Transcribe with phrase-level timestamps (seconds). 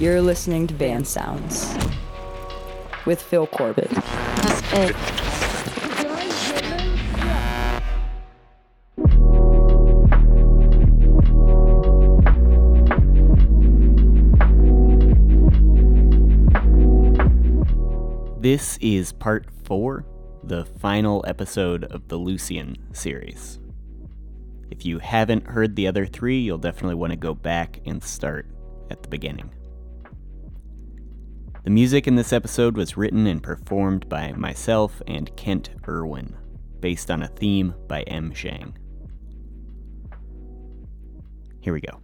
[0.00, 1.76] You're listening to Band Sounds
[3.04, 3.90] with Phil Corbett.
[18.40, 20.06] This is part four,
[20.42, 23.60] the final episode of the Lucian series.
[24.70, 28.46] If you haven't heard the other three, you'll definitely want to go back and start
[28.90, 29.50] at the beginning.
[31.62, 36.34] The music in this episode was written and performed by myself and Kent Irwin,
[36.80, 38.32] based on a theme by M.
[38.32, 38.78] Shang.
[41.60, 42.00] Here we go.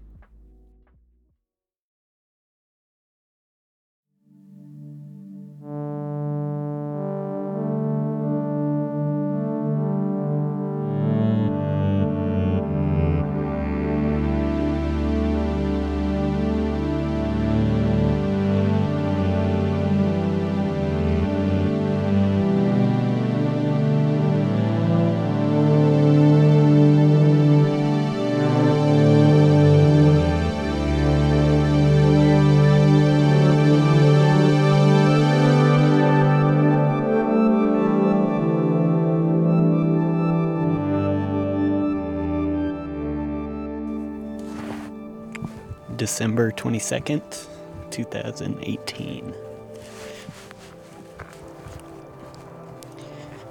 [46.07, 47.49] December 22nd,
[47.91, 49.35] 2018.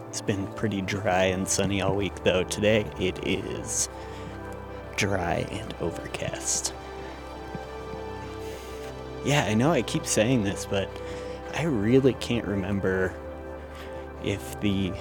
[0.08, 2.46] It's been pretty dry and sunny all week, though.
[2.46, 3.90] Today it is
[4.96, 6.74] dry and overcast.
[9.26, 10.90] Yeah, I know I keep saying this, but
[11.56, 13.14] I really can't remember
[14.24, 14.94] if the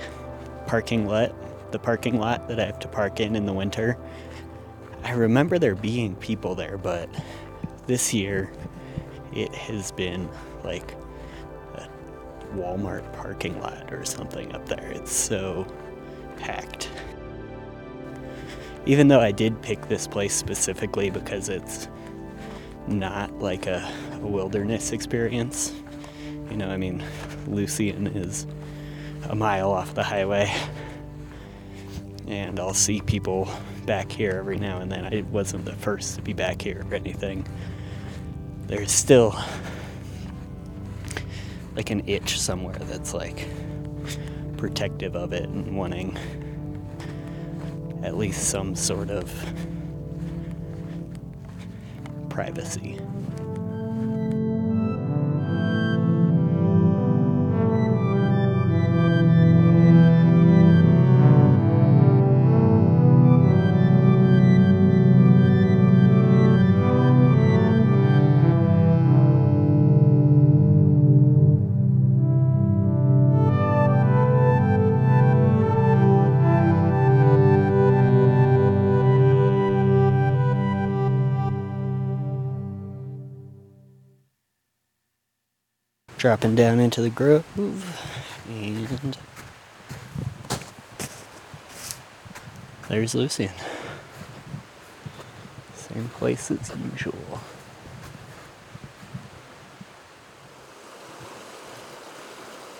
[0.66, 1.32] parking lot,
[1.70, 3.96] the parking lot that I have to park in in the winter,
[5.04, 7.08] I remember there being people there, but
[7.86, 8.50] this year
[9.32, 10.28] it has been
[10.62, 10.92] like
[11.74, 11.88] a
[12.54, 14.90] Walmart parking lot or something up there.
[14.92, 15.66] It's so
[16.36, 16.90] packed.
[18.86, 21.88] Even though I did pick this place specifically because it's
[22.86, 25.72] not like a, a wilderness experience.
[26.50, 27.02] You know, I mean,
[27.46, 28.46] Lucian is
[29.28, 30.54] a mile off the highway,
[32.28, 33.48] and I'll see people
[33.86, 35.06] back here every now and then.
[35.06, 37.46] I wasn't the first to be back here or anything.
[38.66, 39.38] There's still
[41.76, 43.46] like an itch somewhere that's like
[44.56, 46.16] protective of it and wanting
[48.02, 49.32] at least some sort of
[52.28, 52.98] privacy.
[86.24, 87.44] Dropping down into the grove
[88.48, 89.18] and
[92.88, 93.50] there's Lucian.
[95.74, 97.40] Same place as usual.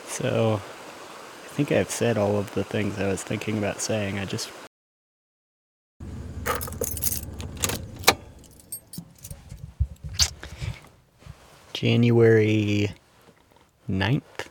[0.09, 4.19] So, I think I've said all of the things I was thinking about saying.
[4.19, 4.51] I just
[11.75, 12.91] January
[13.89, 14.49] 9th,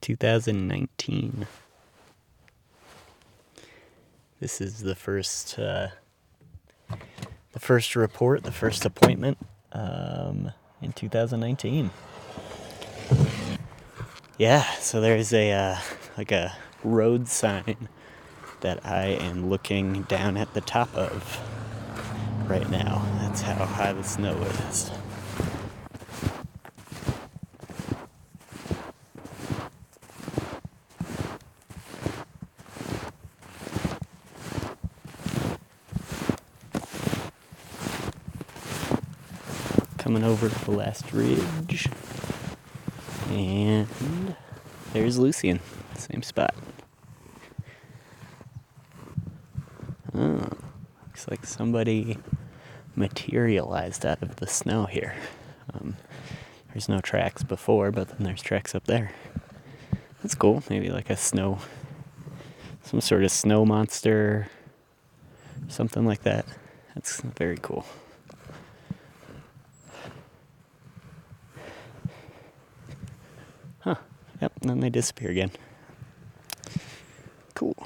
[0.00, 1.46] 2019.
[4.40, 5.88] This is the first uh,
[7.52, 9.38] the first report, the first appointment
[9.72, 11.90] um, in 2019.
[14.38, 15.76] Yeah, so there's a uh,
[16.16, 17.88] like a road sign
[18.62, 21.38] that I am looking down at the top of
[22.48, 23.06] right now.
[23.20, 24.34] That's how high the snow
[24.68, 24.90] is.
[40.12, 41.88] coming over to the last ridge.
[43.28, 43.86] And
[44.92, 45.60] there's Lucian,
[45.96, 46.54] same spot.
[50.12, 50.48] Oh,
[51.06, 52.18] looks like somebody
[52.96, 55.14] materialized out of the snow here.
[55.72, 55.96] Um,
[56.72, 59.12] there's no tracks before, but then there's tracks up there.
[60.22, 60.64] That's cool.
[60.68, 61.58] Maybe like a snow,
[62.82, 64.48] some sort of snow monster,
[65.68, 66.46] something like that.
[66.96, 67.86] That's very cool.
[74.62, 75.50] And then they disappear again.
[77.54, 77.76] Cool.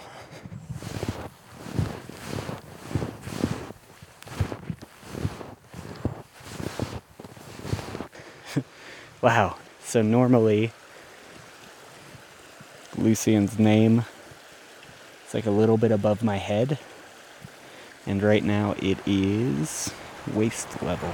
[9.20, 9.56] wow.
[9.82, 10.72] So normally
[12.98, 14.04] Lucian's name
[15.26, 16.78] is like a little bit above my head.
[18.06, 19.92] And right now it is
[20.32, 21.10] waist level.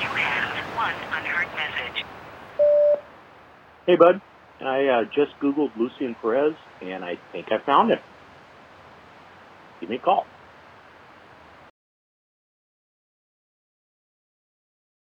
[0.00, 2.04] You have one unheard message.
[3.94, 4.20] Hey, bud.
[4.60, 8.00] I uh, just Googled Lucian Perez, and I think I found him.
[9.78, 10.26] Give me a call.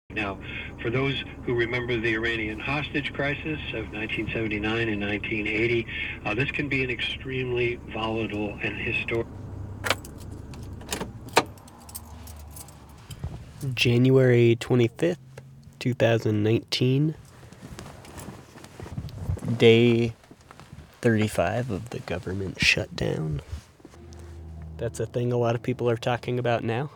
[0.08, 0.38] Now,
[0.80, 5.86] for those who remember the Iranian hostage crisis of 1979 and 1980,
[6.24, 9.26] uh, this can be an extremely volatile and historic.
[13.74, 15.18] January 25th,
[15.78, 17.14] 2019.
[19.58, 20.12] Day
[21.00, 23.42] 35 of the government shutdown.
[24.76, 26.90] That's a thing a lot of people are talking about now.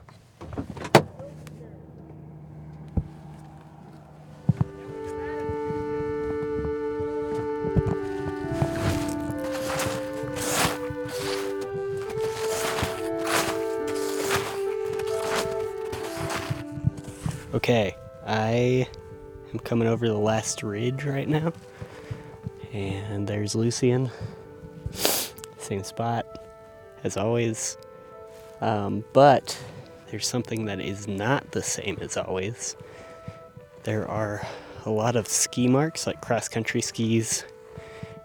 [17.52, 18.86] Okay, I
[19.52, 21.52] am coming over the last ridge right now.
[22.72, 24.10] And there's Lucian.
[25.58, 26.26] Same spot
[27.04, 27.76] as always.
[28.60, 29.58] Um, but
[30.10, 32.76] there's something that is not the same as always.
[33.82, 34.46] There are
[34.84, 37.44] a lot of ski marks, like cross country skis,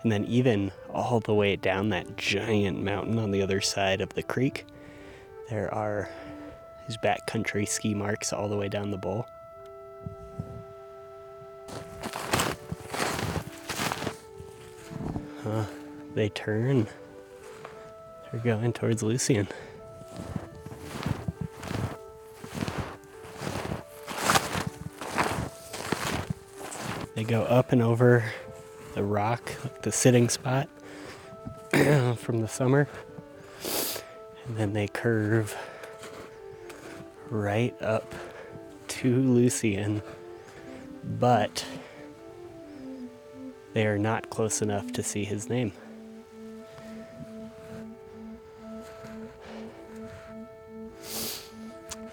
[0.04, 4.14] and then even all the way down that giant mountain on the other side of
[4.14, 4.66] the creek,
[5.50, 6.10] there are
[6.88, 9.28] these backcountry ski marks all the way down the bowl.
[16.18, 16.88] They turn.
[18.32, 19.48] They're going towards Lucian.
[27.14, 28.26] They go up and over
[28.96, 29.52] the rock,
[29.84, 30.68] the sitting spot
[32.18, 32.88] from the summer.
[34.48, 35.56] And then they curve
[37.30, 38.16] right up
[38.88, 40.02] to Lucian,
[41.04, 41.64] but
[43.74, 45.74] they are not close enough to see his name.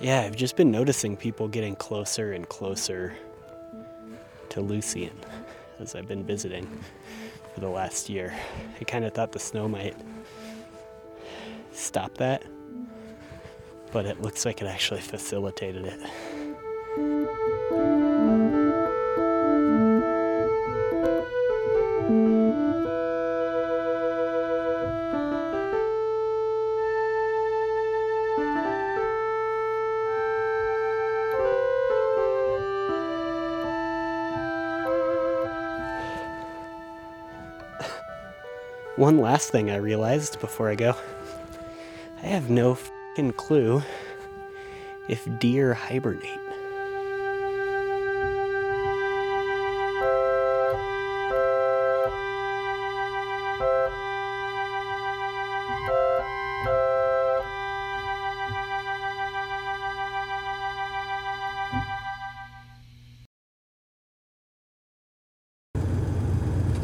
[0.04, 3.14] Yeah, I've just been noticing people getting closer and closer
[4.50, 5.18] to Lucian
[5.80, 6.68] as I've been visiting
[7.54, 8.34] for the last year.
[8.78, 9.96] I kind of thought the snow might
[11.72, 12.42] stop that,
[13.92, 16.00] but it looks like it actually facilitated it.
[39.04, 40.96] One last thing I realized before I go
[42.22, 42.78] I have no
[43.36, 43.82] clue
[45.10, 46.40] if deer hibernate.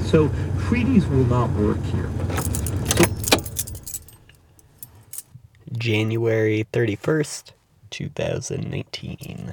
[0.05, 0.31] So
[0.71, 2.09] treaties will not work here.
[5.77, 7.51] January 31st,
[7.91, 9.53] 2019.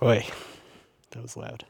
[0.00, 0.24] Oi,
[1.10, 1.64] that was loud.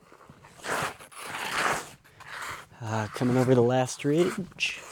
[2.83, 4.83] Uh, coming over the last ridge.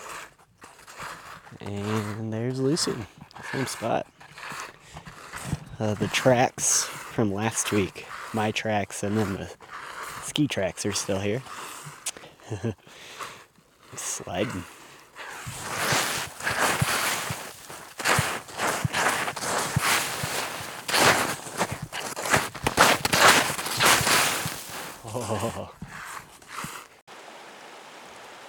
[1.61, 3.07] And there's Lucian,
[3.53, 4.07] same spot.
[5.79, 9.51] Uh, the tracks from last week, my tracks, and then the
[10.23, 11.43] ski tracks are still here.
[13.97, 14.65] Sliding.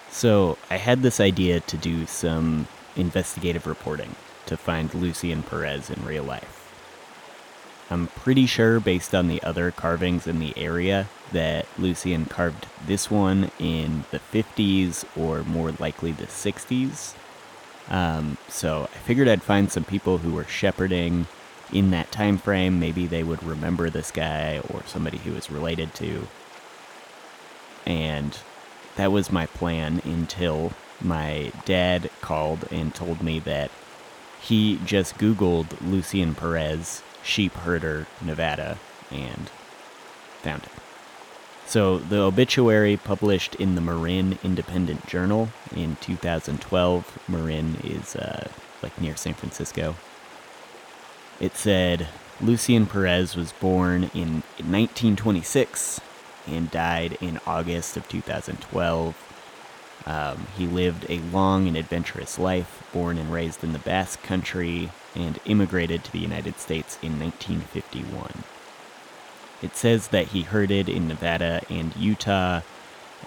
[0.10, 4.16] So I had this idea to do some investigative reporting
[4.46, 6.63] to find Lucian Perez in real life.
[7.90, 13.12] I'm pretty sure, based on the other carvings in the area, that Lucian carved this
[13.12, 17.14] one in the 50s or more likely the 60s.
[17.90, 21.28] Um, so I figured I'd find some people who were shepherding
[21.72, 22.80] in that time frame.
[22.80, 26.28] Maybe they would remember this guy or somebody who was related to.
[27.86, 28.38] And
[28.96, 30.72] that was my plan until
[31.02, 33.72] my dad called and told me that
[34.42, 38.78] he just Googled Lucian Perez, sheep herder, Nevada,
[39.12, 39.50] and
[40.42, 40.70] found it.
[41.66, 47.20] So the obituary published in the Marin Independent Journal in 2012.
[47.28, 48.50] Marin is uh,
[48.82, 49.96] like near San Francisco.
[51.40, 52.08] It said
[52.42, 56.02] Lucian Perez was born in 1926
[56.48, 59.33] and died in August of 2012.
[60.06, 64.92] Um, he lived a long and adventurous life, born and raised in the Basque Country,
[65.16, 68.44] and immigrated to the United States in 1951.
[69.62, 72.62] It says that he herded in Nevada and Utah,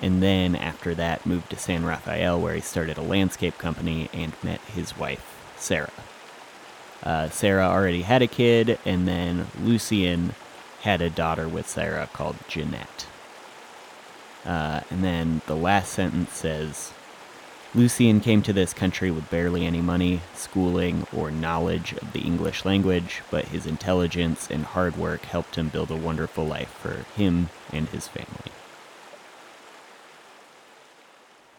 [0.02, 4.35] and then after that moved to San Rafael, where he started a landscape company and
[4.42, 5.90] met his wife, Sarah.
[7.02, 10.35] Uh, Sarah already had a kid, and then Lucian
[10.83, 13.06] had a daughter with Sarah called Jeanette.
[14.46, 16.92] Uh, and then the last sentence says
[17.74, 22.64] Lucian came to this country with barely any money, schooling, or knowledge of the English
[22.64, 27.50] language, but his intelligence and hard work helped him build a wonderful life for him
[27.72, 28.52] and his family.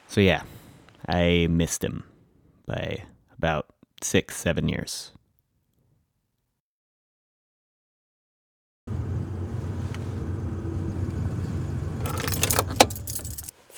[0.08, 0.44] So, yeah,
[1.08, 2.06] I missed him
[2.66, 3.04] by
[3.38, 3.68] about
[4.02, 5.12] six, seven years.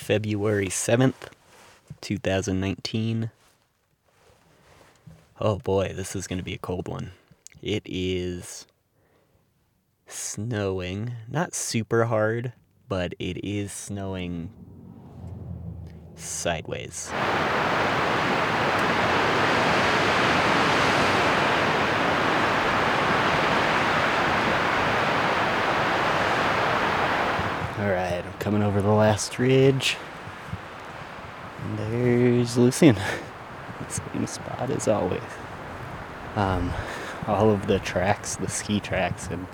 [0.09, 1.29] February 7th,
[2.01, 3.29] 2019.
[5.39, 7.11] Oh boy, this is going to be a cold one.
[7.61, 8.65] It is
[10.07, 12.53] snowing, not super hard,
[12.87, 14.49] but it is snowing
[16.15, 17.11] sideways.
[27.77, 29.97] Alright, I'm coming over the last ridge.
[31.61, 32.95] And there's Lucian.
[33.89, 35.21] Same spot as always.
[36.35, 36.71] Um,
[37.27, 39.45] all of the tracks, the ski tracks, and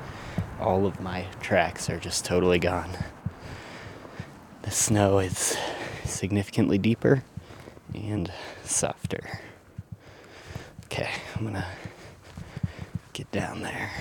[0.60, 2.92] all of my tracks are just totally gone.
[4.62, 5.58] The snow is
[6.04, 7.24] significantly deeper
[7.94, 8.32] and
[8.64, 9.42] softer.
[10.86, 11.68] Okay, I'm gonna
[13.14, 13.92] get down there.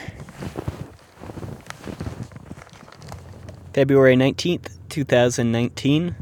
[3.74, 6.14] February 19th, 2019.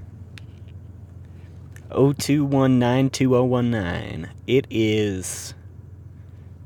[1.90, 4.30] 02192019.
[4.46, 5.52] It is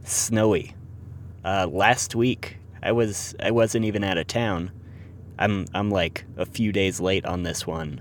[0.04, 0.76] snowy.
[1.44, 4.70] Uh, last week I was I wasn't even out of town.
[5.40, 8.00] I'm I'm like a few days late on this one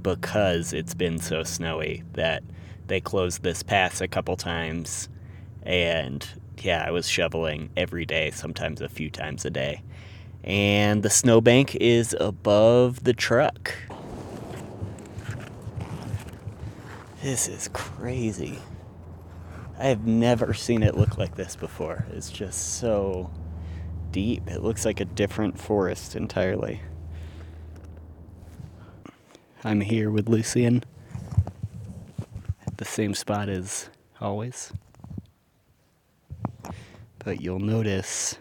[0.00, 2.42] because it's been so snowy that
[2.86, 5.10] they closed this pass a couple times
[5.64, 6.26] and
[6.62, 9.82] yeah, I was shoveling every day, sometimes a few times a day.
[10.44, 13.74] And the snowbank is above the truck.
[17.22, 18.58] This is crazy.
[19.78, 22.06] I have never seen it look like this before.
[22.12, 23.30] It's just so
[24.10, 24.48] deep.
[24.48, 26.80] It looks like a different forest entirely.
[29.64, 30.82] I'm here with Lucian
[32.66, 33.88] at the same spot as
[34.20, 34.72] always.
[37.20, 38.36] But you'll notice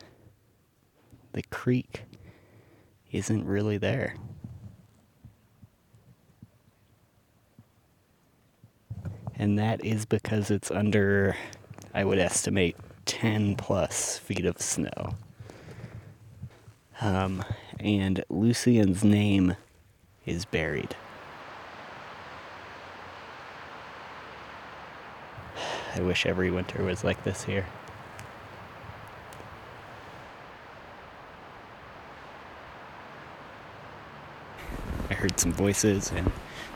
[1.33, 2.03] the creek
[3.11, 4.15] isn't really there.
[9.35, 11.35] And that is because it's under,
[11.93, 15.15] I would estimate, 10 plus feet of snow.
[17.01, 17.43] Um,
[17.79, 19.55] and Lucian's name
[20.25, 20.95] is buried.
[25.95, 27.65] I wish every winter was like this here.
[35.21, 36.31] Heard some voices, and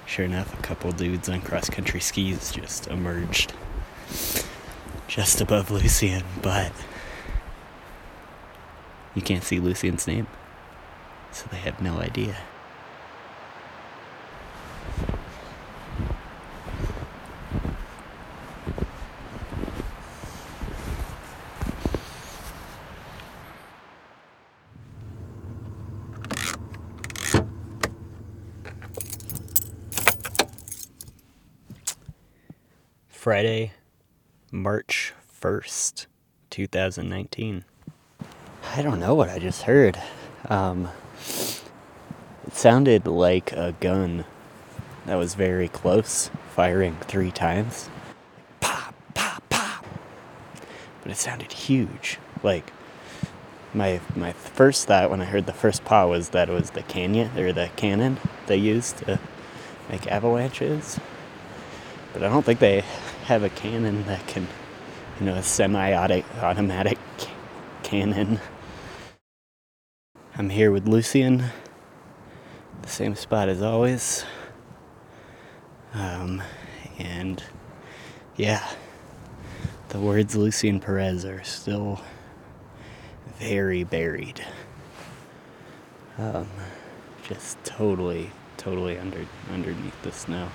[0.05, 3.53] sure enough, a couple dudes on cross country skis just emerged
[5.07, 6.71] just above Lucian, but
[9.15, 10.27] you can't see Lucian's name,
[11.31, 12.37] so they have no idea.
[36.55, 37.65] 2019.
[38.73, 39.99] I don't know what I just heard.
[40.47, 40.87] Um,
[42.47, 44.23] it sounded like a gun
[45.05, 47.89] that was very close, firing three times.
[48.61, 49.85] Pop, pop, pop.
[51.03, 52.19] But it sounded huge.
[52.41, 52.71] Like
[53.73, 56.83] my my first thought when I heard the first paw was that it was the
[56.83, 59.19] canyon or the cannon they used to
[59.89, 61.01] make avalanches.
[62.13, 62.85] But I don't think they
[63.25, 64.47] have a cannon that can,
[65.19, 66.99] you know, a semi-automatic
[67.83, 68.39] cannon.
[70.37, 71.45] I'm here with Lucian,
[72.81, 74.25] the same spot as always.
[75.93, 76.43] Um,
[76.99, 77.41] and
[78.35, 78.67] yeah,
[79.89, 82.01] the words Lucian Perez are still
[83.39, 84.45] very buried.
[86.17, 86.49] Um,
[87.23, 90.49] just totally, totally under underneath the snow.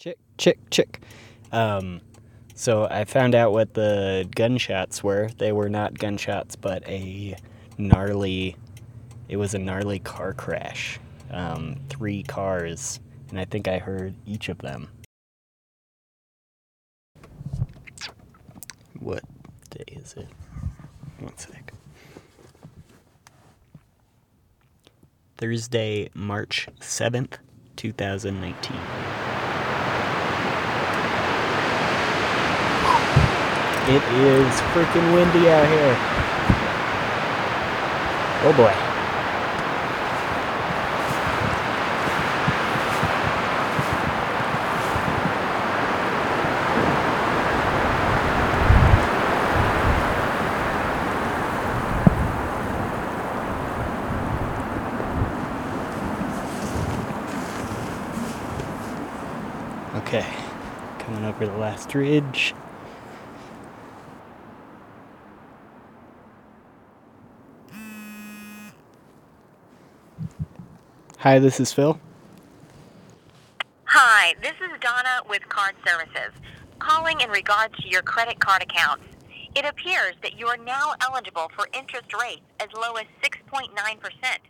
[0.00, 1.02] Chick, chick, chick.
[1.52, 2.00] Um,
[2.54, 5.28] so I found out what the gunshots were.
[5.36, 7.36] They were not gunshots, but a
[7.76, 8.56] gnarly.
[9.28, 10.98] It was a gnarly car crash.
[11.30, 14.88] Um, three cars, and I think I heard each of them.
[19.00, 19.22] What
[19.68, 20.28] day is it?
[21.18, 21.74] One sec.
[25.36, 27.36] Thursday, March 7th,
[27.76, 29.49] 2019.
[33.90, 35.96] It is freaking windy out here.
[38.44, 38.72] Oh boy.
[59.98, 60.24] Okay,
[61.00, 62.54] coming over the last ridge.
[71.20, 72.00] Hi, this is Phil.
[73.84, 76.32] Hi, this is Donna with Card Services,
[76.78, 79.04] calling in regards to your credit card accounts.
[79.54, 83.68] It appears that you are now eligible for interest rates as low as 6.9%.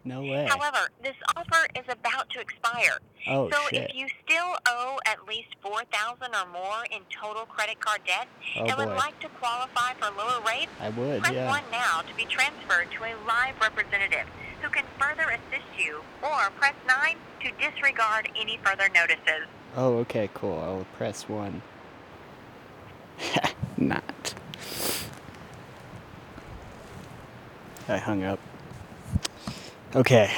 [0.04, 0.46] No way.
[0.48, 2.98] However, this offer is about to expire.
[3.26, 3.90] Oh so shit.
[3.90, 5.88] if you still owe at least 4000
[6.22, 10.40] or more in total credit card debt Oh and would like to qualify for lower
[10.46, 11.48] rates, I would, press yeah.
[11.48, 14.28] 1 now to be transferred to a live representative
[14.62, 19.46] who can further assist you, or press 9 to disregard any further notices.
[19.76, 20.58] Oh, okay, cool.
[20.58, 21.62] I'll press one.
[23.76, 24.34] Not.
[27.88, 28.38] I hung up.
[29.94, 30.30] Okay.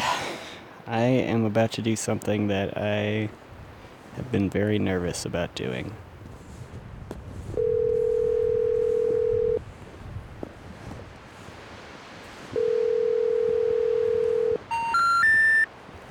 [0.86, 3.28] I am about to do something that I
[4.16, 5.92] have been very nervous about doing.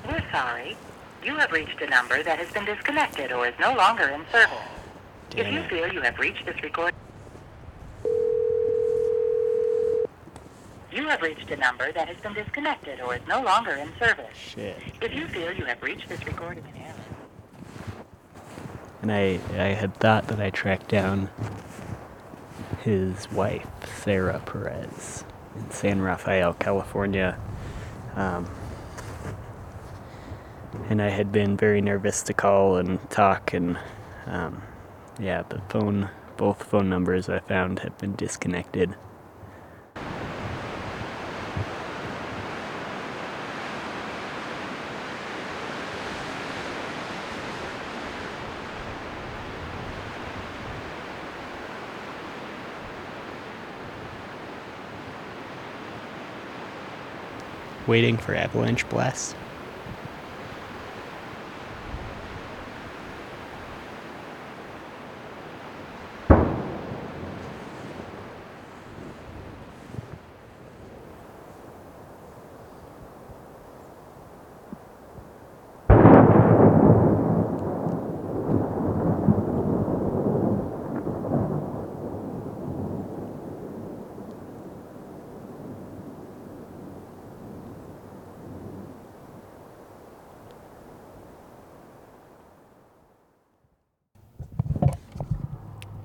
[0.08, 0.78] We're sorry.
[1.24, 4.58] You have reached a number that has been disconnected or is no longer in service.
[5.36, 5.70] If you it.
[5.70, 6.94] feel you have reached this record,
[10.92, 14.36] you have reached a number that has been disconnected or is no longer in service.
[14.36, 14.78] Shit.
[15.02, 16.96] If you feel you have reached this recording in error.
[19.04, 21.30] And I, I had thought that I tracked down
[22.82, 23.68] his wife,
[24.04, 25.24] Sarah Perez,
[25.56, 27.38] in San Rafael, California.
[28.16, 28.50] Um,
[30.90, 33.78] and I had been very nervous to call and talk, and
[34.26, 34.62] um,
[35.20, 38.96] yeah, the phone, both phone numbers I found have been disconnected.
[57.88, 59.36] Waiting for avalanche blast.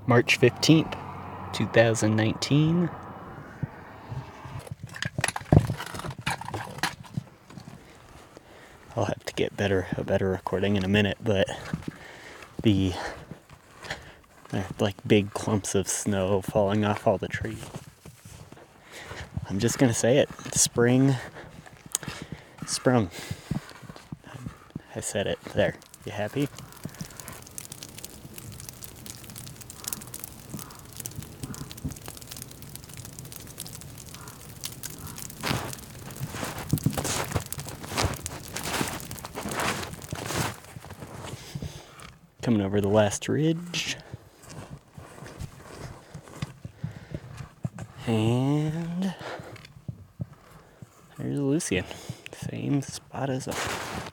[0.07, 0.97] March 15th,
[1.51, 2.89] 2019.
[8.95, 11.45] I'll have to get better a better recording in a minute, but
[12.63, 12.93] the
[14.79, 17.65] like big clumps of snow falling off all the trees.
[19.49, 20.29] I'm just gonna say it.
[20.53, 21.15] Spring
[22.65, 23.09] sprung.
[24.95, 25.39] I said it.
[25.53, 25.75] There.
[26.05, 26.47] You happy?
[42.47, 43.97] Coming over the last ridge.
[48.05, 49.13] And
[51.17, 51.83] there's Lucian.
[52.31, 54.09] Same spot as us.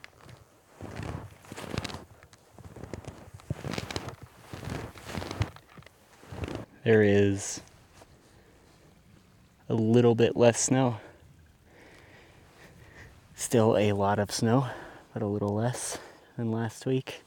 [6.83, 7.61] There is
[9.69, 10.97] a little bit less snow.
[13.37, 14.67] Still a lot of snow,
[15.13, 15.99] but a little less
[16.37, 17.24] than last week.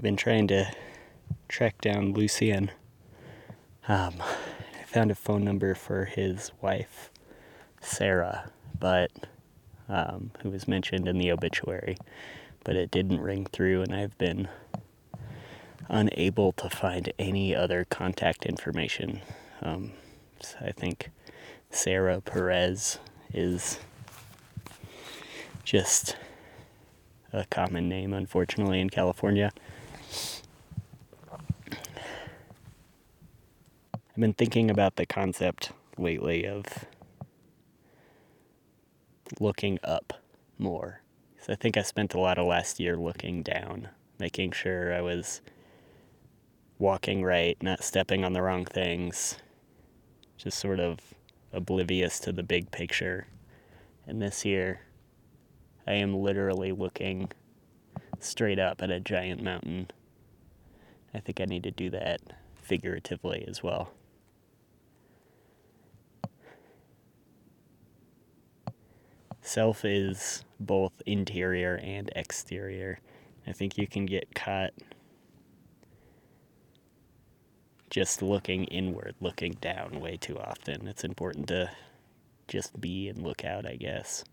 [0.00, 0.72] I've been trying to
[1.46, 2.70] track down Lucian.
[3.86, 7.10] Um, I found a phone number for his wife,
[7.82, 9.10] Sarah, but
[9.90, 11.98] um, who was mentioned in the obituary,
[12.64, 14.48] but it didn't ring through, and I've been
[15.90, 19.20] unable to find any other contact information.
[19.60, 19.92] Um,
[20.40, 21.10] so I think
[21.68, 22.98] Sarah Perez
[23.34, 23.78] is
[25.62, 26.16] just
[27.34, 29.52] a common name, unfortunately, in California.
[34.20, 36.66] I've been thinking about the concept lately of
[39.40, 40.12] looking up
[40.58, 41.00] more.
[41.38, 45.00] So I think I spent a lot of last year looking down, making sure I
[45.00, 45.40] was
[46.78, 49.38] walking right, not stepping on the wrong things,
[50.36, 50.98] just sort of
[51.50, 53.26] oblivious to the big picture.
[54.06, 54.82] And this year,
[55.86, 57.32] I am literally looking
[58.18, 59.88] straight up at a giant mountain.
[61.14, 62.20] I think I need to do that
[62.54, 63.94] figuratively as well.
[69.42, 73.00] Self is both interior and exterior.
[73.46, 74.72] I think you can get caught
[77.90, 80.86] just looking inward, looking down way too often.
[80.86, 81.70] It's important to
[82.46, 84.24] just be and look out, I guess.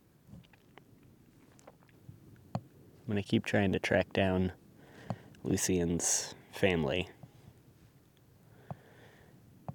[2.55, 4.51] I'm going to keep trying to track down
[5.43, 7.09] Lucian's family.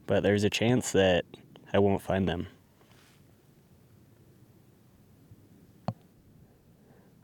[0.07, 1.25] But there's a chance that
[1.73, 2.49] I won't find them.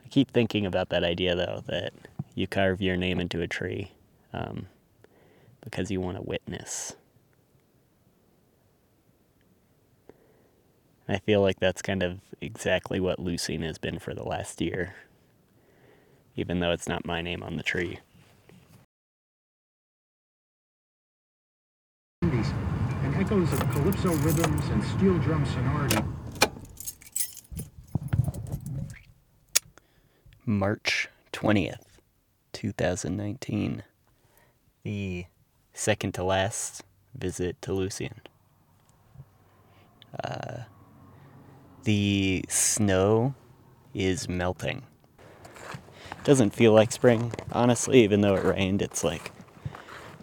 [0.09, 1.93] I keep thinking about that idea, though, that
[2.35, 3.93] you carve your name into a tree
[4.33, 4.65] um,
[5.63, 6.97] because you want to witness.
[11.07, 14.95] I feel like that's kind of exactly what Lucian has been for the last year,
[16.37, 17.99] even though it's not my name on the tree.
[22.23, 26.18] and echoes of calypso rhythms and steel drum sonority.
[30.49, 31.85] March 20th,
[32.55, 33.83] 2019.
[34.83, 35.27] The
[35.75, 36.85] second to last
[37.15, 38.23] visit to Lucian.
[40.25, 40.61] Uh,
[41.85, 43.35] the snow
[43.93, 44.85] is melting.
[46.25, 48.81] Doesn't feel like spring, honestly, even though it rained.
[48.81, 49.31] It's like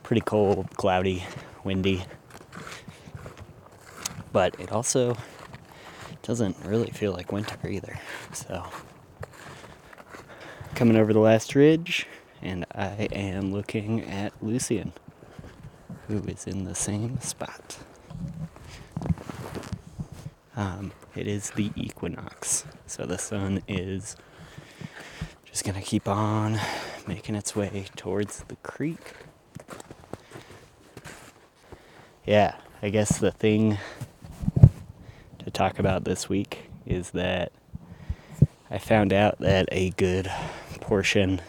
[0.01, 1.23] pretty cold, cloudy,
[1.63, 2.03] windy.
[4.33, 5.17] But it also
[6.23, 7.99] doesn't really feel like winter either.
[8.33, 8.65] So,
[10.75, 12.05] coming over the last ridge,
[12.41, 14.91] and I am looking at Lucian,
[16.09, 17.77] who is in the same spot.
[20.57, 24.17] Um, it is the equinox, so the sun is
[25.45, 26.59] just gonna keep on
[27.07, 29.13] making its way towards the creek.
[32.25, 33.77] Yeah, I guess the thing
[35.39, 37.53] to talk about this week is that
[38.69, 40.27] I found out that a good
[40.81, 41.39] portion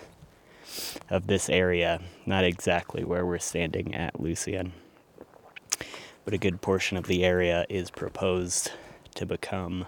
[1.09, 4.72] of this area, not exactly where we're standing at Lucian,
[6.26, 8.70] but a good portion of the area is proposed
[9.14, 9.87] to become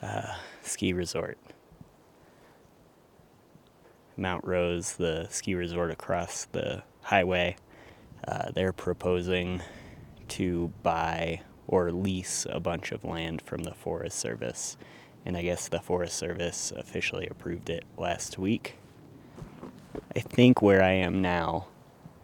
[0.00, 1.36] a ski resort.
[4.16, 7.56] Mount Rose, the ski resort across the highway,
[8.26, 9.60] uh, they're proposing
[10.28, 14.78] to buy or lease a bunch of land from the Forest Service.
[15.26, 18.76] And I guess the Forest Service officially approved it last week.
[20.14, 21.66] I think where I am now,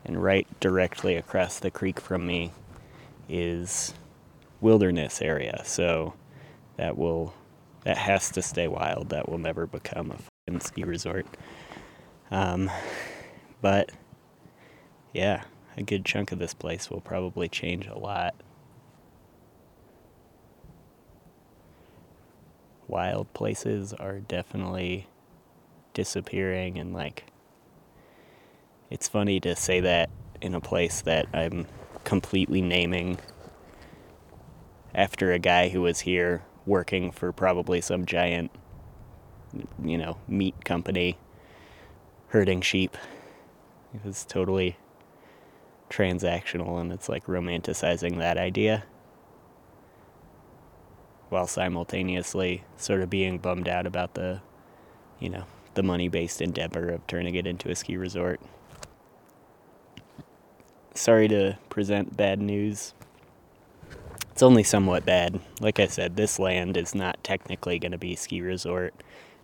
[0.05, 2.53] and right directly across the creek from me,
[3.29, 3.93] is
[4.63, 5.63] wilderness area.
[5.65, 6.15] So
[6.77, 7.35] that will
[7.85, 9.11] that has to stay wild.
[9.11, 10.13] That will never become
[10.49, 11.27] a ski resort.
[12.31, 12.71] Um,
[13.63, 13.93] But
[15.15, 15.45] yeah,
[15.77, 18.35] a good chunk of this place will probably change a lot.
[22.93, 25.07] Wild places are definitely
[25.95, 27.25] disappearing and like
[28.91, 30.11] it's funny to say that
[30.43, 31.67] in a place that I'm
[32.05, 33.17] completely naming
[34.95, 38.51] after a guy who was here working for probably some giant
[39.83, 41.17] you know meat company
[42.29, 42.99] herding sheep.
[43.95, 44.77] It was totally
[45.89, 48.85] transactional and it's like romanticizing that idea
[51.33, 54.41] while simultaneously sort of being bummed out about the
[55.19, 58.39] you know the money based endeavor of turning it into a ski resort.
[60.95, 62.93] Sorry to present bad news.
[64.31, 65.41] It's only somewhat bad.
[65.59, 68.93] Like i said this land is not technically going to be ski resort.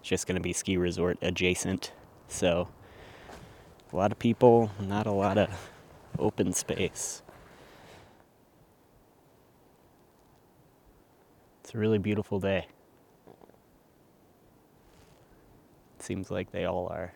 [0.00, 1.92] It's just going to be ski resort adjacent.
[2.28, 2.68] So
[3.90, 5.70] a lot of people not a lot of
[6.18, 7.22] open space.
[11.68, 12.66] It's a really beautiful day.
[15.96, 17.12] It seems like they all are.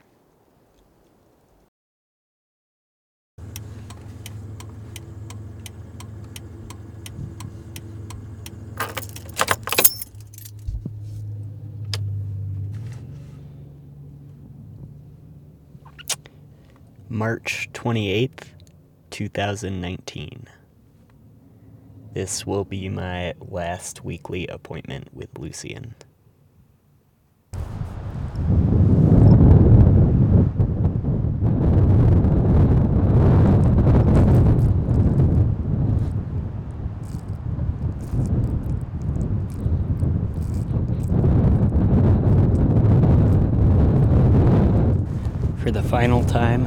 [17.09, 18.49] March 28th,
[19.09, 20.47] 2019.
[22.15, 25.95] This will be my last weekly appointment with Lucian.
[45.63, 46.67] For the final time,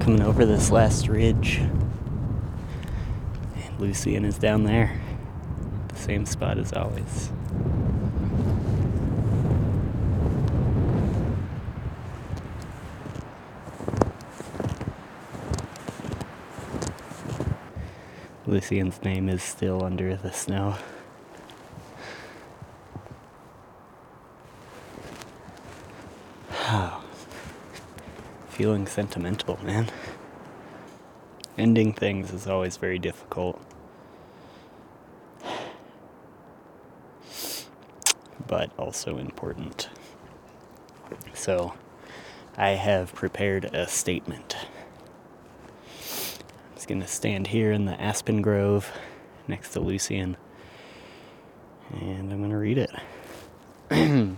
[0.00, 1.60] coming over this last ridge.
[3.82, 5.00] Lucian is down there,
[5.88, 7.32] the same spot as always.
[18.46, 20.76] Lucian's name is still under the snow.
[28.50, 29.90] Feeling sentimental, man.
[31.58, 33.51] Ending things is always very difficult.
[38.52, 39.88] But also important.
[41.32, 41.72] So,
[42.54, 44.56] I have prepared a statement.
[45.88, 48.92] I'm just gonna stand here in the aspen grove
[49.48, 50.36] next to Lucian
[51.98, 52.90] and I'm gonna read it.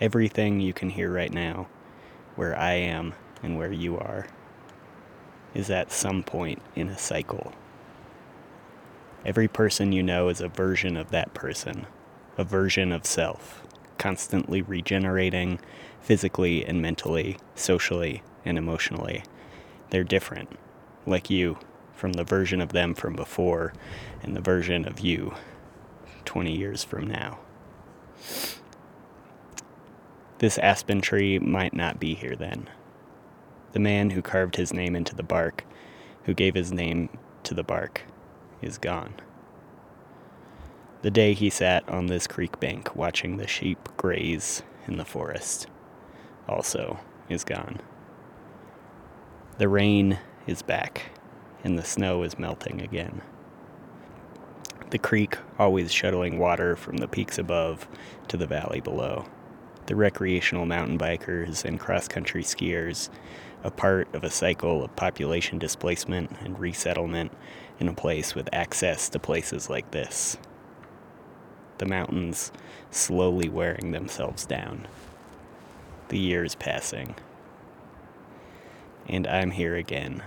[0.00, 1.68] Everything you can hear right now,
[2.34, 4.26] where I am and where you are,
[5.54, 7.52] is at some point in a cycle.
[9.24, 11.86] Every person you know is a version of that person,
[12.36, 13.66] a version of self,
[13.98, 15.58] constantly regenerating
[16.00, 19.24] physically and mentally, socially and emotionally.
[19.90, 20.50] They're different,
[21.04, 21.58] like you,
[21.94, 23.72] from the version of them from before
[24.22, 25.34] and the version of you
[26.24, 27.40] 20 years from now.
[30.38, 32.70] This aspen tree might not be here then.
[33.72, 35.64] The man who carved his name into the bark,
[36.24, 37.08] who gave his name
[37.42, 38.02] to the bark,
[38.62, 39.14] is gone.
[41.02, 45.68] The day he sat on this creek bank watching the sheep graze in the forest
[46.48, 47.80] also is gone.
[49.58, 51.12] The rain is back,
[51.62, 53.22] and the snow is melting again.
[54.90, 57.86] The creek always shuttling water from the peaks above
[58.28, 59.26] to the valley below
[59.88, 63.08] the recreational mountain bikers and cross country skiers,
[63.64, 67.32] a part of a cycle of population displacement and resettlement
[67.78, 70.36] in a place with access to places like this.
[71.78, 72.50] The mountains
[72.90, 74.88] slowly wearing themselves down.
[76.08, 77.14] The years passing.
[79.06, 80.22] And I'm here again,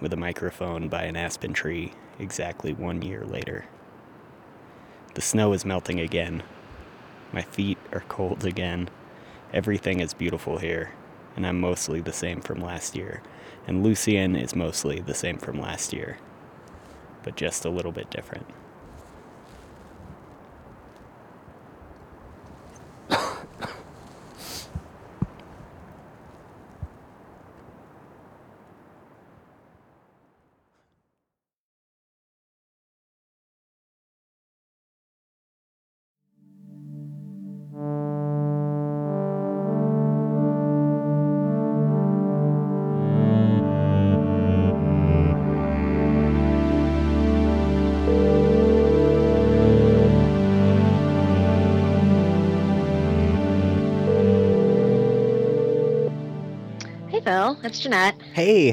[0.00, 3.66] with a microphone by an aspen tree exactly one year later.
[5.14, 6.42] The snow is melting again.
[7.32, 8.88] My feet are cold again.
[9.52, 10.92] Everything is beautiful here,
[11.36, 13.22] and I'm mostly the same from last year.
[13.66, 16.18] And Lucian is mostly the same from last year,
[17.24, 18.46] but just a little bit different.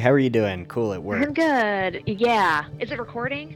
[0.02, 0.66] How are you doing?
[0.66, 1.22] Cool at work.
[1.22, 2.04] I'm good.
[2.06, 2.66] Yeah.
[2.80, 3.56] Is it recording?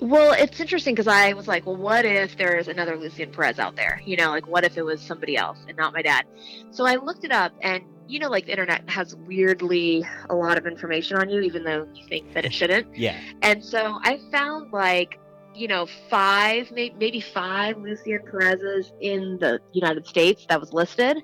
[0.00, 3.76] Well, it's interesting because I was like, well, what if there's another Lucian Perez out
[3.76, 4.02] there?
[4.04, 6.24] You know, like what if it was somebody else and not my dad?
[6.70, 10.58] So I looked it up, and you know, like the internet has weirdly a lot
[10.58, 12.94] of information on you, even though you think that it shouldn't.
[12.96, 13.18] Yeah.
[13.42, 15.18] And so I found like,
[15.54, 21.22] you know, five, maybe five Lucian Perez's in the United States that was listed.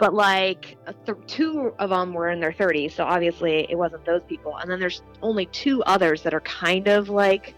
[0.00, 4.22] But like th- two of them were in their 30s, so obviously it wasn't those
[4.26, 4.56] people.
[4.56, 7.54] And then there's only two others that are kind of like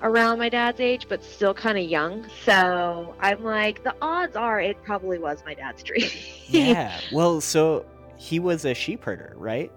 [0.00, 2.26] around my dad's age, but still kind of young.
[2.44, 6.10] So I'm like, the odds are it probably was my dad's tree.
[6.46, 6.98] Yeah.
[7.12, 9.70] Well, so he was a sheep herder, right?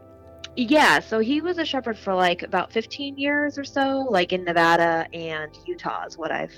[0.56, 4.44] Yeah, so he was a shepherd for like about 15 years or so, like in
[4.44, 6.54] Nevada and Utah, is what I've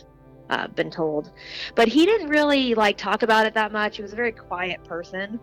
[0.49, 1.31] uh, been told.
[1.75, 3.97] But he didn't really like talk about it that much.
[3.97, 5.39] He was a very quiet person.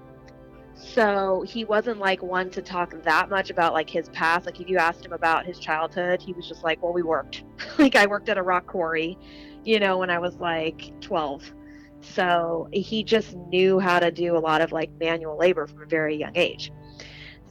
[0.75, 4.47] So he wasn't like one to talk that much about like his past.
[4.47, 7.45] Like if you asked him about his childhood, he was just like, well, we worked.
[7.79, 9.19] like I worked at a rock quarry,
[9.65, 11.53] you know, when I was like 12.
[12.01, 15.87] So he just knew how to do a lot of like manual labor from a
[15.87, 16.73] very young age.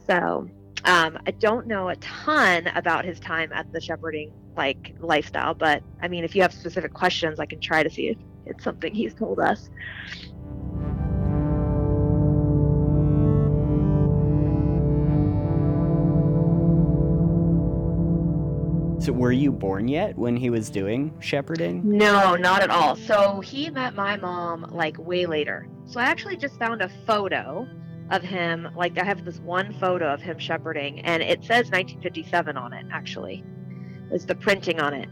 [0.06, 0.48] So
[0.84, 5.82] um, I don't know a ton about his time at the shepherding like lifestyle, but
[6.00, 8.94] I mean, if you have specific questions, I can try to see if it's something
[8.94, 9.70] he's told us.
[19.02, 21.82] So were you born yet when he was doing shepherding?
[21.84, 22.94] No, not at all.
[22.94, 25.66] So he met my mom like way later.
[25.86, 27.66] So I actually just found a photo
[28.10, 28.68] of him.
[28.76, 32.86] Like I have this one photo of him shepherding, and it says 1957 on it.
[32.92, 33.42] Actually,
[34.12, 35.08] is the printing on it.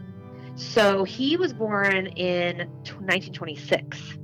[0.55, 4.19] So he was born in 1926.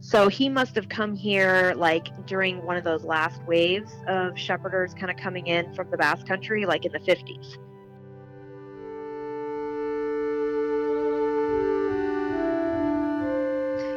[0.00, 4.94] So he must have come here like during one of those last waves of shepherders
[4.94, 7.56] kind of coming in from the Basque Country, like in the 50s.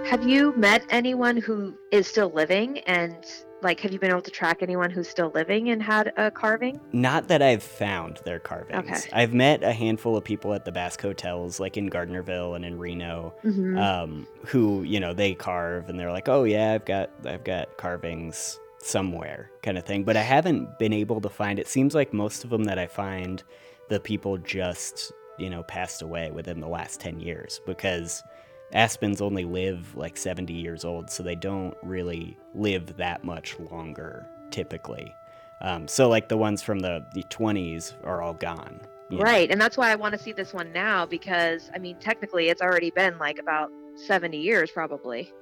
[0.09, 3.23] Have you met anyone who is still living and
[3.61, 6.79] like have you been able to track anyone who's still living and had a carving?
[6.93, 8.77] Not that I've found their carvings.
[8.89, 9.09] Okay.
[9.13, 12.77] I've met a handful of people at the Basque hotels, like in Gardnerville and in
[12.79, 13.77] Reno, Mm-hmm.
[13.77, 17.77] um, who you know they carve and they're like, "Oh yeah, I've got I've got
[17.77, 20.03] carvings somewhere," kind of thing.
[20.03, 21.59] But I haven't been able to find.
[21.59, 23.43] It seems like most of them that I find,
[23.89, 28.23] the people just you know passed away within the last ten years because
[28.73, 34.27] aspens only live like 70 years old, so they don't really live that much longer
[34.51, 35.13] typically.
[35.61, 38.79] Um, so like the ones from the, the 20s are all gone.
[39.09, 39.23] you know?
[39.23, 42.49] Right, and that's why I want to see this one now because I mean technically
[42.49, 43.69] it's already been like about
[44.07, 45.33] 70 years probably.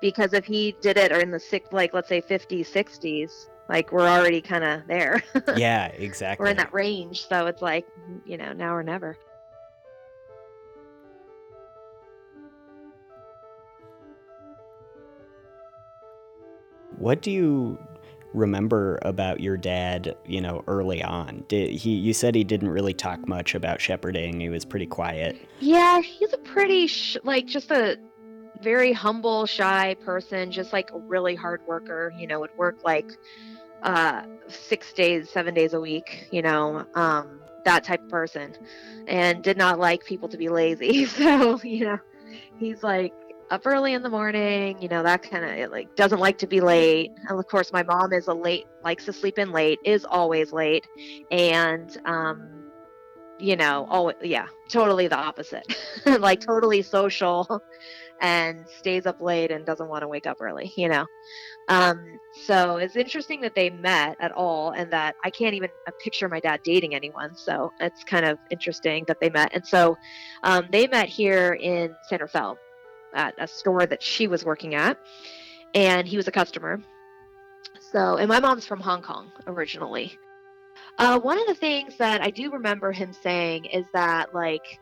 [0.00, 3.30] Because if he did it or in the six like let's say 50s, 60s,
[3.68, 5.22] like we're already kind of there.
[5.56, 6.44] Yeah, exactly.
[6.44, 7.86] we're in that range, so it's like,
[8.24, 9.16] you know, now or never.
[16.98, 17.78] What do you
[18.34, 21.44] remember about your dad, you know, early on?
[21.48, 24.40] Did he you said he didn't really talk much about shepherding.
[24.40, 25.36] He was pretty quiet.
[25.60, 27.98] Yeah, he's a pretty sh- like just a
[28.60, 33.06] very humble, shy person, just like a really hard worker, you know, would work like
[33.82, 38.54] uh 6 days, 7 days a week, you know, um that type of person
[39.06, 41.04] and did not like people to be lazy.
[41.06, 41.98] So, you know,
[42.58, 43.12] he's like
[43.50, 46.60] up early in the morning, you know, that kind of like doesn't like to be
[46.60, 47.12] late.
[47.28, 50.52] And of course, my mom is a late, likes to sleep in late, is always
[50.52, 50.86] late,
[51.30, 52.70] and um,
[53.38, 55.76] you know, always, yeah, totally the opposite.
[56.06, 57.62] like totally social,
[58.20, 60.72] and stays up late and doesn't want to wake up early.
[60.76, 61.06] You know,
[61.68, 65.92] um, so it's interesting that they met at all, and that I can't even uh,
[66.02, 67.34] picture my dad dating anyone.
[67.34, 69.96] So it's kind of interesting that they met, and so
[70.42, 72.58] um, they met here in San Rafael
[73.14, 74.98] at a store that she was working at,
[75.74, 76.80] and he was a customer.
[77.80, 80.18] So, and my mom's from Hong Kong originally.
[80.98, 84.78] Uh, one of the things that I do remember him saying is that, like,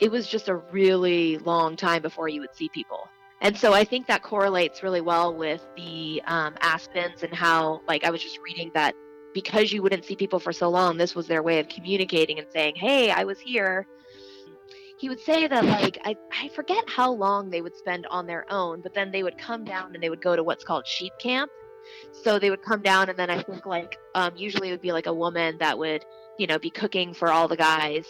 [0.00, 3.08] it was just a really long time before you would see people.
[3.40, 8.04] And so I think that correlates really well with the um, Aspens and how, like,
[8.04, 8.94] I was just reading that
[9.34, 12.46] because you wouldn't see people for so long, this was their way of communicating and
[12.52, 13.86] saying, hey, I was here
[14.96, 18.44] he would say that like I, I forget how long they would spend on their
[18.50, 21.12] own but then they would come down and they would go to what's called sheep
[21.20, 21.50] camp
[22.12, 24.92] so they would come down and then i think like um, usually it would be
[24.92, 26.04] like a woman that would
[26.38, 28.06] you know be cooking for all the guys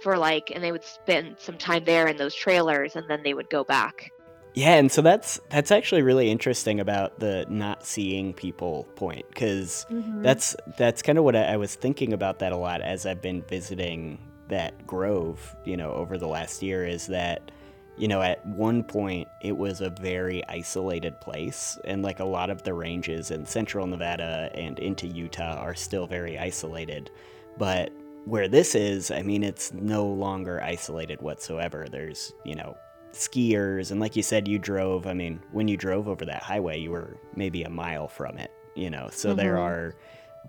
[0.00, 3.34] for like and they would spend some time there in those trailers and then they
[3.34, 4.12] would go back
[4.54, 9.86] Yeah, and so that's that's actually really interesting about the not seeing people point because
[9.90, 10.22] Mhm.
[10.22, 13.20] that's that's kind of what I, I was thinking about that a lot as I've
[13.22, 14.18] been visiting
[14.48, 16.86] that grove, you know, over the last year.
[16.86, 17.50] Is that
[17.96, 22.50] you know at one point it was a very isolated place, and like a lot
[22.50, 27.10] of the ranges in central Nevada and into Utah are still very isolated,
[27.58, 27.90] but
[28.24, 31.86] where this is, I mean, it's no longer isolated whatsoever.
[31.90, 32.76] There's you know
[33.12, 36.78] skiers and like you said you drove i mean when you drove over that highway
[36.78, 39.62] you were maybe a mile from it you know so there Mhm.
[39.62, 39.94] are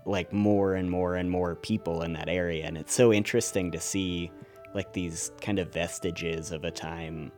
[0.06, 3.78] like more and more and more people in that area and it's so interesting to
[3.78, 4.30] see
[4.74, 7.32] like these kind of vestiges of a time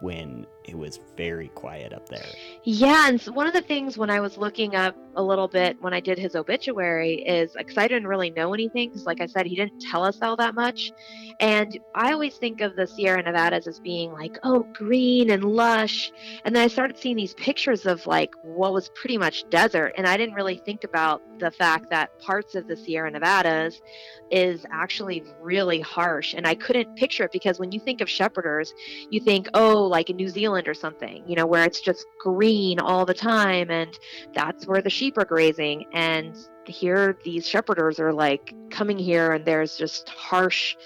[0.00, 2.26] when it was very quiet up there.
[2.64, 5.76] Yeah, and so one of the things when I was looking up a little bit
[5.80, 8.90] when I did his obituary is because I didn't really know anything.
[8.90, 10.92] Because, like I said, he didn't tell us all that much.
[11.40, 16.12] And I always think of the Sierra Nevadas as being like, oh, green and lush.
[16.44, 19.92] And then I started seeing these pictures of like what was pretty much desert.
[19.96, 23.80] And I didn't really think about the fact that parts of the Sierra Nevadas
[24.30, 26.34] is actually really harsh.
[26.34, 28.74] And I couldn't picture it because when you think of shepherders,
[29.10, 32.80] you think, oh, like in New Zealand or something, you know, where it's just green
[32.80, 33.98] all the time and
[34.34, 35.86] that's where the sheep are grazing.
[35.92, 36.36] And
[36.66, 40.76] here, these shepherders are like coming here and there's just harsh,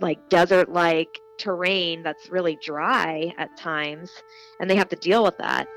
[0.00, 4.10] like desert like terrain that's really dry at times.
[4.60, 5.68] And they have to deal with that.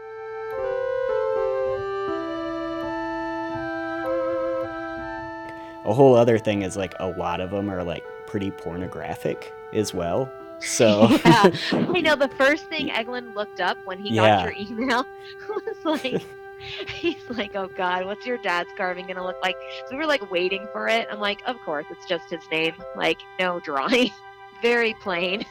[5.86, 9.93] a whole other thing is like a lot of them are like pretty pornographic as
[9.93, 11.51] well so yeah.
[11.71, 14.45] I know the first thing Eglin looked up when he Yeah.
[14.45, 15.05] got your email
[15.49, 16.23] was like,
[16.88, 19.55] he's like, oh God, what's your dad's carving gonna look like?
[19.86, 21.07] So we were like waiting for it.
[21.11, 22.74] I'm like, of course, it's just his name.
[22.95, 24.11] Like, no drawing.
[24.61, 25.45] Very plain.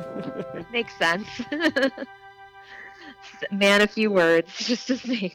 [0.72, 1.28] Makes sense.
[3.50, 5.32] Man, a few words, just his name.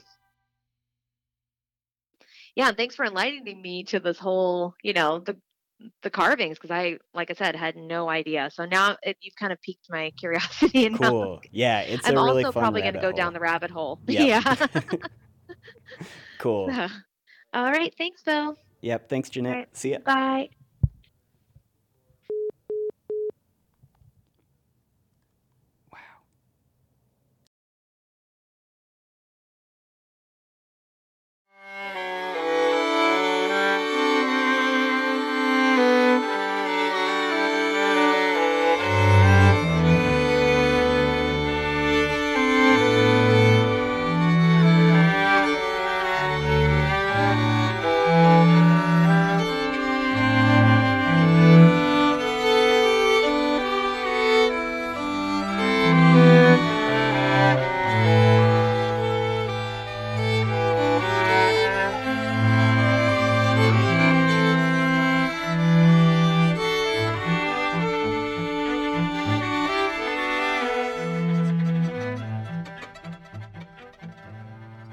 [2.55, 5.37] Yeah, and thanks for enlightening me to this whole, you know, the
[6.03, 8.49] the carvings because I, like I said, had no idea.
[8.53, 10.85] So now it, you've kind of piqued my curiosity.
[10.85, 13.17] And now cool yeah it's I'm a really also fun probably going to rabbit go
[13.17, 13.99] down the rabbit hole.
[14.07, 14.27] Yep.
[14.27, 14.67] Yeah.
[16.37, 16.69] cool
[17.53, 17.93] All right.
[17.97, 18.55] Thanks, Bill.
[18.81, 19.77] yep thanks jeanette Alright.
[19.77, 20.49] see ya Bye.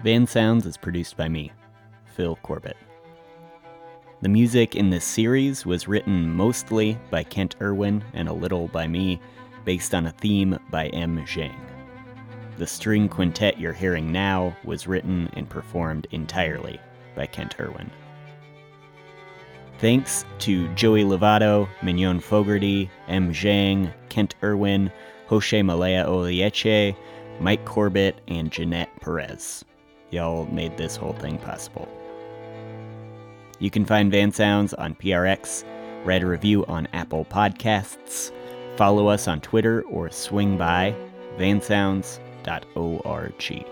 [0.06, 1.50] Van Sounds is produced by me,
[2.14, 2.76] Phil Corbett.
[4.22, 8.86] The music in this series was written mostly by Kent Irwin and a little by
[8.86, 9.20] me,
[9.64, 11.18] based on a theme by M.
[11.26, 11.58] Zhang.
[12.56, 16.78] The string quintet you're hearing now was written and performed entirely
[17.16, 17.90] by Kent Irwin.
[19.80, 23.32] Thanks to Joey Lovato, Mignon Fogarty, M.
[23.32, 24.92] Zhang, Kent Irwin,
[25.26, 26.94] Jose Malaya Olieche,
[27.40, 29.64] Mike Corbett, and Jeanette Perez.
[30.16, 31.86] Y'all made this whole thing possible.
[33.58, 35.62] You can find Van Sounds on PRX,
[36.06, 38.32] write a review on Apple Podcasts,
[38.78, 40.94] follow us on Twitter, or swing by
[41.36, 43.66] vansounds.org.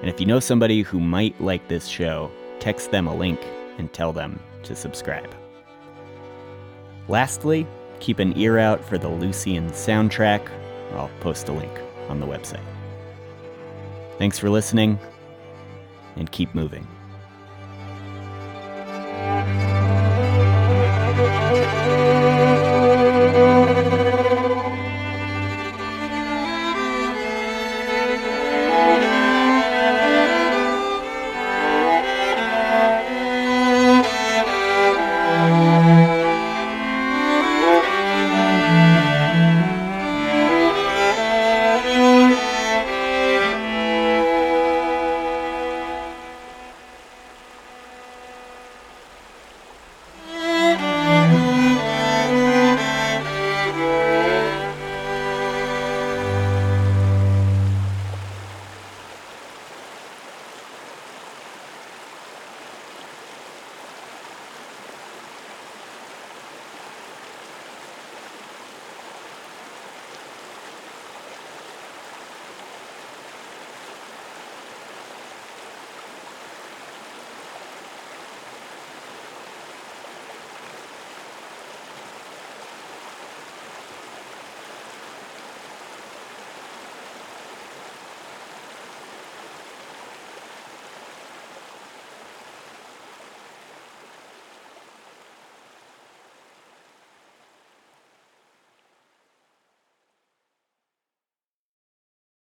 [0.00, 3.38] And if you know somebody who might like this show, text them a link
[3.78, 5.32] and tell them to subscribe.
[7.06, 7.68] Lastly,
[8.00, 10.44] keep an ear out for the Lucian soundtrack.
[10.94, 12.64] I'll post a link on the website.
[14.18, 14.98] Thanks for listening,
[16.16, 16.86] and keep moving.